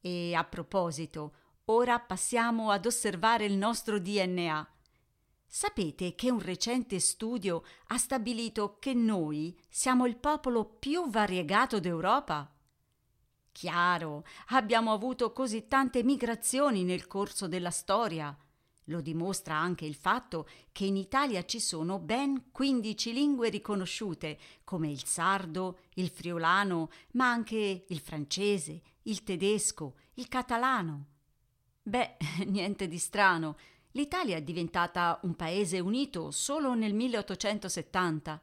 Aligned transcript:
E 0.00 0.34
a 0.34 0.44
proposito, 0.44 1.34
ora 1.66 1.98
passiamo 2.00 2.70
ad 2.70 2.86
osservare 2.86 3.44
il 3.44 3.56
nostro 3.56 3.98
DNA. 3.98 4.68
Sapete 5.46 6.14
che 6.14 6.30
un 6.30 6.40
recente 6.40 7.00
studio 7.00 7.64
ha 7.88 7.98
stabilito 7.98 8.78
che 8.78 8.94
noi 8.94 9.58
siamo 9.68 10.06
il 10.06 10.16
popolo 10.16 10.64
più 10.64 11.10
variegato 11.10 11.80
d'Europa? 11.80 12.50
Chiaro, 13.52 14.24
abbiamo 14.48 14.92
avuto 14.92 15.32
così 15.32 15.66
tante 15.66 16.02
migrazioni 16.02 16.84
nel 16.84 17.06
corso 17.06 17.48
della 17.48 17.70
storia. 17.70 18.36
Lo 18.90 19.00
dimostra 19.00 19.56
anche 19.56 19.84
il 19.84 19.94
fatto 19.94 20.48
che 20.72 20.84
in 20.84 20.96
Italia 20.96 21.44
ci 21.44 21.60
sono 21.60 22.00
ben 22.00 22.50
15 22.50 23.12
lingue 23.12 23.48
riconosciute, 23.48 24.36
come 24.64 24.90
il 24.90 25.04
sardo, 25.04 25.78
il 25.94 26.08
friulano, 26.08 26.90
ma 27.12 27.30
anche 27.30 27.84
il 27.86 28.00
francese, 28.00 28.82
il 29.02 29.22
tedesco, 29.22 29.94
il 30.14 30.26
catalano. 30.26 31.06
Beh, 31.82 32.16
niente 32.46 32.88
di 32.88 32.98
strano. 32.98 33.56
L'Italia 33.92 34.36
è 34.36 34.42
diventata 34.42 35.20
un 35.22 35.36
paese 35.36 35.78
unito 35.78 36.32
solo 36.32 36.74
nel 36.74 36.92
1870. 36.92 38.42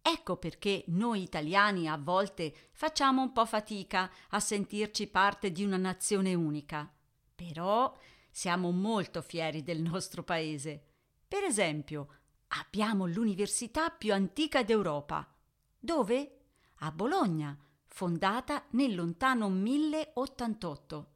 Ecco 0.00 0.36
perché 0.38 0.84
noi 0.88 1.22
italiani 1.22 1.88
a 1.88 1.98
volte 1.98 2.54
facciamo 2.72 3.20
un 3.20 3.32
po' 3.32 3.44
fatica 3.44 4.10
a 4.30 4.40
sentirci 4.40 5.08
parte 5.08 5.52
di 5.52 5.62
una 5.62 5.76
nazione 5.76 6.32
unica. 6.32 6.90
Però 7.34 7.94
siamo 8.36 8.72
molto 8.72 9.22
fieri 9.22 9.62
del 9.62 9.80
nostro 9.80 10.24
paese. 10.24 10.82
Per 11.28 11.44
esempio, 11.44 12.08
abbiamo 12.48 13.06
l'università 13.06 13.90
più 13.90 14.12
antica 14.12 14.64
d'Europa. 14.64 15.32
Dove? 15.78 16.38
A 16.78 16.90
Bologna, 16.90 17.56
fondata 17.86 18.64
nel 18.70 18.96
lontano 18.96 19.48
1088. 19.48 21.12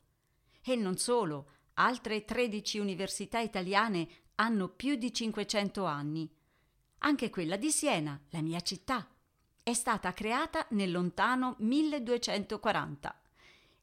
E 0.62 0.76
non 0.76 0.96
solo, 0.96 1.50
altre 1.74 2.24
13 2.24 2.78
università 2.78 3.40
italiane 3.40 4.08
hanno 4.36 4.68
più 4.68 4.94
di 4.94 5.12
500 5.12 5.84
anni. 5.84 6.32
Anche 6.98 7.30
quella 7.30 7.56
di 7.56 7.72
Siena, 7.72 8.18
la 8.30 8.42
mia 8.42 8.60
città, 8.60 9.08
è 9.64 9.72
stata 9.72 10.12
creata 10.12 10.64
nel 10.70 10.92
lontano 10.92 11.56
1240 11.58 13.22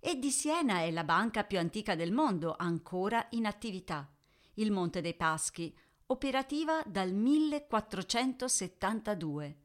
e 0.07 0.19
di 0.19 0.29
Siena 0.29 0.81
è 0.81 0.91
la 0.91 1.03
banca 1.03 1.43
più 1.43 1.57
antica 1.57 1.95
del 1.95 2.11
mondo 2.11 2.53
ancora 2.55 3.25
in 3.31 3.47
attività, 3.47 4.07
il 4.53 4.71
Monte 4.71 5.01
dei 5.01 5.15
Paschi, 5.15 5.75
operativa 6.05 6.83
dal 6.85 7.11
1472. 7.11 9.57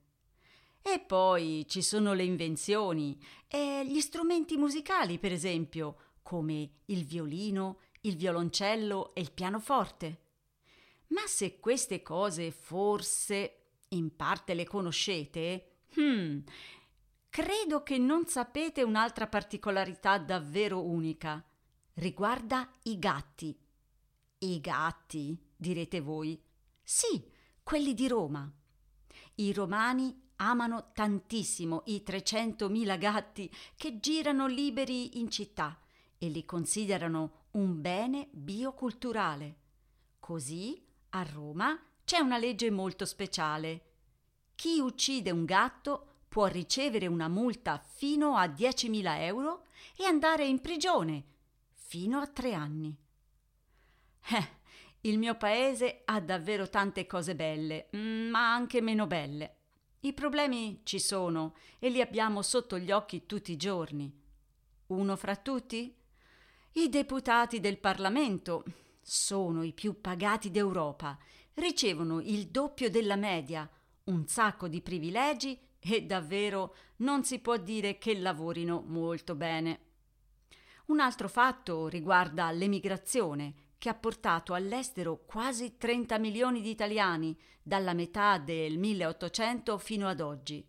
E 0.80 0.98
poi 1.00 1.66
ci 1.68 1.82
sono 1.82 2.14
le 2.14 2.22
invenzioni 2.22 3.22
e 3.46 3.84
gli 3.86 4.00
strumenti 4.00 4.56
musicali, 4.56 5.18
per 5.18 5.30
esempio, 5.30 5.96
come 6.22 6.70
il 6.86 7.04
violino, 7.04 7.80
il 8.00 8.16
violoncello 8.16 9.14
e 9.14 9.20
il 9.20 9.32
pianoforte. 9.32 10.22
Ma 11.08 11.26
se 11.26 11.60
queste 11.60 12.00
cose 12.00 12.50
forse 12.50 13.64
in 13.88 14.16
parte 14.16 14.54
le 14.54 14.64
conoscete, 14.64 15.80
hmm, 16.00 16.38
credo 17.30 17.82
che 17.82 17.96
non 17.96 18.26
sapete 18.26 18.82
un'altra 18.82 19.28
particolarità 19.28 20.18
davvero 20.18 20.84
unica. 20.84 21.42
Riguarda 21.94 22.68
i 22.82 22.98
gatti. 22.98 23.56
I 24.38 24.60
gatti, 24.60 25.40
direte 25.56 26.00
voi. 26.00 26.38
Sì, 26.82 27.24
quelli 27.62 27.94
di 27.94 28.08
Roma. 28.08 28.50
I 29.36 29.52
romani 29.52 30.28
amano 30.36 30.90
tantissimo 30.92 31.82
i 31.86 32.02
300.000 32.04 32.98
gatti 32.98 33.50
che 33.76 34.00
girano 34.00 34.46
liberi 34.46 35.20
in 35.20 35.30
città 35.30 35.78
e 36.18 36.28
li 36.28 36.44
considerano 36.44 37.46
un 37.52 37.80
bene 37.80 38.28
bioculturale. 38.32 39.56
Così 40.18 40.84
a 41.10 41.22
Roma 41.22 41.80
c'è 42.04 42.18
una 42.18 42.38
legge 42.38 42.70
molto 42.70 43.04
speciale. 43.04 43.84
Chi 44.54 44.80
uccide 44.80 45.30
un 45.30 45.44
gatto 45.44 46.09
può 46.30 46.46
ricevere 46.46 47.08
una 47.08 47.26
multa 47.26 47.82
fino 47.84 48.36
a 48.36 48.46
10.000 48.46 49.20
euro 49.22 49.64
e 49.96 50.04
andare 50.04 50.46
in 50.46 50.60
prigione 50.60 51.24
fino 51.72 52.20
a 52.20 52.26
tre 52.28 52.54
anni. 52.54 52.96
Eh, 54.32 54.48
il 55.00 55.18
mio 55.18 55.34
paese 55.34 56.02
ha 56.04 56.20
davvero 56.20 56.68
tante 56.68 57.04
cose 57.08 57.34
belle, 57.34 57.88
ma 57.90 58.54
anche 58.54 58.80
meno 58.80 59.08
belle. 59.08 59.56
I 60.02 60.12
problemi 60.12 60.82
ci 60.84 61.00
sono 61.00 61.56
e 61.80 61.88
li 61.88 62.00
abbiamo 62.00 62.42
sotto 62.42 62.78
gli 62.78 62.92
occhi 62.92 63.26
tutti 63.26 63.50
i 63.50 63.56
giorni. 63.56 64.16
Uno 64.86 65.16
fra 65.16 65.34
tutti? 65.34 65.92
I 66.74 66.88
deputati 66.88 67.58
del 67.58 67.78
Parlamento 67.78 68.62
sono 69.02 69.64
i 69.64 69.72
più 69.72 70.00
pagati 70.00 70.52
d'Europa, 70.52 71.18
ricevono 71.54 72.20
il 72.20 72.46
doppio 72.46 72.88
della 72.88 73.16
media, 73.16 73.68
un 74.04 74.28
sacco 74.28 74.68
di 74.68 74.80
privilegi 74.80 75.58
e 75.80 76.04
davvero 76.04 76.74
non 76.96 77.24
si 77.24 77.40
può 77.40 77.56
dire 77.56 77.98
che 77.98 78.16
lavorino 78.18 78.84
molto 78.86 79.34
bene. 79.34 79.80
Un 80.86 81.00
altro 81.00 81.28
fatto 81.28 81.88
riguarda 81.88 82.50
l'emigrazione, 82.50 83.54
che 83.78 83.88
ha 83.88 83.94
portato 83.94 84.52
all'estero 84.52 85.24
quasi 85.24 85.78
30 85.78 86.18
milioni 86.18 86.60
di 86.60 86.68
italiani 86.68 87.34
dalla 87.62 87.94
metà 87.94 88.36
del 88.36 88.76
1800 88.76 89.78
fino 89.78 90.06
ad 90.06 90.20
oggi. 90.20 90.66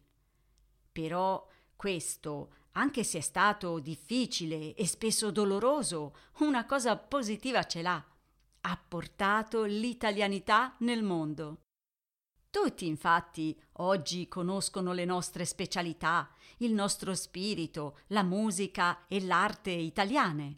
Però 0.92 1.46
questo, 1.76 2.54
anche 2.74 3.04
se 3.04 3.18
è 3.18 3.22
stato 3.22 3.80
difficile 3.80 4.74
e 4.76 4.88
spesso 4.88 5.30
doloroso, 5.30 6.16
una 6.40 6.66
cosa 6.66 6.96
positiva 6.96 7.66
ce 7.66 7.82
l'ha. 7.82 8.06
Ha 8.62 8.84
portato 8.88 9.64
l'italianità 9.64 10.76
nel 10.80 11.04
mondo. 11.04 11.64
Tutti 12.52 12.86
infatti 12.86 13.60
oggi 13.78 14.28
conoscono 14.28 14.94
le 14.94 15.06
nostre 15.06 15.46
specialità, 15.46 16.30
il 16.58 16.74
nostro 16.74 17.16
spirito, 17.16 17.98
la 18.08 18.22
musica 18.22 19.08
e 19.08 19.22
l'arte 19.22 19.72
italiane. 19.72 20.58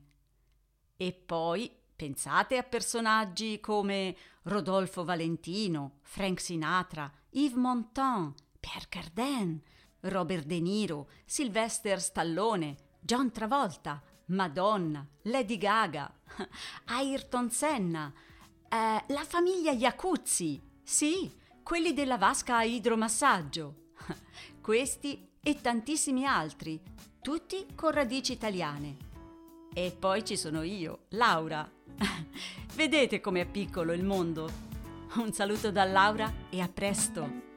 E 0.98 1.13
poi 1.13 1.72
Pensate 1.95 2.57
a 2.57 2.63
personaggi 2.63 3.60
come 3.60 4.16
Rodolfo 4.44 5.06
Valentino, 5.06 6.00
Frank 6.01 6.42
Sinatra, 6.42 7.10
Yves 7.30 7.56
Montand, 7.56 8.34
Pierre 8.60 8.88
Cardin, 8.90 9.62
Robert 10.01 10.45
De 10.45 10.60
Niro, 10.60 11.07
Sylvester 11.24 12.01
Stallone, 12.01 12.75
John 13.00 13.31
Travolta, 13.31 14.01
Madonna, 14.28 15.07
Lady 15.22 15.57
Gaga, 15.57 16.12
Ayrton 16.88 17.51
Senna, 17.51 18.12
eh, 18.68 19.04
la 19.07 19.24
famiglia 19.24 19.72
Iacuzzi, 19.72 20.62
sì, 20.81 21.31
quelli 21.63 21.94
della 21.94 22.18
vasca 22.18 22.57
a 22.57 22.63
idromassaggio. 22.63 23.92
Questi 24.62 25.27
e 25.42 25.62
tantissimi 25.62 26.25
altri, 26.25 26.80
tutti 27.21 27.65
con 27.74 27.92
radici 27.92 28.33
italiane. 28.33 28.98
E 29.74 29.95
poi 29.98 30.24
ci 30.24 30.38
sono 30.38 30.62
io, 30.62 31.06
Laura. 31.10 31.69
Vedete 32.75 33.19
com'è 33.19 33.45
piccolo 33.45 33.94
il 33.94 34.04
mondo? 34.04 34.71
Un 35.15 35.31
saluto 35.31 35.71
da 35.71 35.83
Laura 35.83 36.31
e 36.50 36.62
a 36.62 36.68
presto! 36.68 37.52